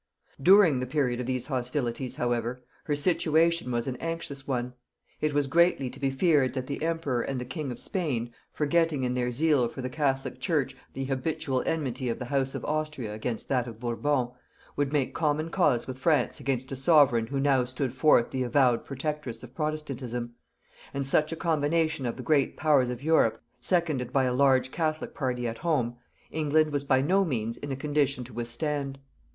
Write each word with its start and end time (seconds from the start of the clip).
During 0.41 0.79
the 0.79 0.87
period 0.87 1.19
of 1.19 1.27
these 1.27 1.45
hostilities, 1.45 2.15
however, 2.15 2.63
her 2.85 2.95
situation 2.95 3.71
was 3.71 3.85
an 3.85 3.97
anxious 3.97 4.47
one. 4.47 4.73
It 5.19 5.31
was 5.31 5.45
greatly 5.45 5.91
to 5.91 5.99
be 5.99 6.09
feared 6.09 6.55
that 6.55 6.65
the 6.65 6.81
emperor 6.81 7.21
and 7.21 7.39
the 7.39 7.45
king 7.45 7.71
of 7.71 7.77
Spain, 7.77 8.33
forgetting 8.51 9.03
in 9.03 9.13
their 9.13 9.29
zeal 9.29 9.67
for 9.67 9.83
the 9.83 9.91
catholic 9.91 10.39
church 10.39 10.75
the 10.93 11.03
habitual 11.05 11.61
enmity 11.67 12.09
of 12.09 12.17
the 12.17 12.25
house 12.25 12.55
of 12.55 12.65
Austria 12.65 13.13
against 13.13 13.47
that 13.49 13.67
of 13.67 13.79
Bourbon, 13.79 14.29
would 14.75 14.91
make 14.91 15.13
common 15.13 15.51
cause 15.51 15.85
with 15.85 15.99
France 15.99 16.39
against 16.39 16.71
a 16.71 16.75
sovereign 16.75 17.27
who 17.27 17.39
now 17.39 17.63
stood 17.63 17.93
forth 17.93 18.31
the 18.31 18.41
avowed 18.41 18.83
protectress 18.83 19.43
of 19.43 19.53
protestantism; 19.53 20.33
and 20.95 21.05
such 21.05 21.31
a 21.31 21.35
combination 21.35 22.07
of 22.07 22.17
the 22.17 22.23
great 22.23 22.57
powers 22.57 22.89
of 22.89 23.03
Europe, 23.03 23.39
seconded 23.59 24.11
by 24.11 24.23
a 24.23 24.33
large 24.33 24.71
catholic 24.71 25.13
party 25.13 25.47
at 25.47 25.59
home, 25.59 25.95
England 26.31 26.71
was 26.71 26.83
by 26.83 27.03
no 27.03 27.23
means 27.23 27.55
in 27.57 27.71
a 27.71 27.75
condition 27.75 28.23
to 28.23 28.33
withstand. 28.33 28.97